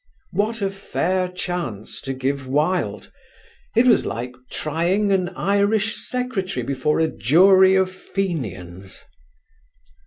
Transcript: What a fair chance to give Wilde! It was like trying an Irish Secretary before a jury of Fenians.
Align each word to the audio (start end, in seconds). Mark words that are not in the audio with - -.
What 0.31 0.63
a 0.63 0.71
fair 0.71 1.27
chance 1.27 2.01
to 2.01 2.13
give 2.13 2.47
Wilde! 2.47 3.11
It 3.75 3.85
was 3.85 4.03
like 4.03 4.33
trying 4.49 5.11
an 5.11 5.29
Irish 5.35 5.95
Secretary 5.95 6.63
before 6.65 6.99
a 6.99 7.07
jury 7.07 7.75
of 7.75 7.91
Fenians. 7.91 9.03